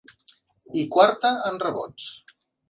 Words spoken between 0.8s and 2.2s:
I quarta en rebots.